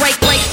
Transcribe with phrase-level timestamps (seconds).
[0.00, 0.49] break, break.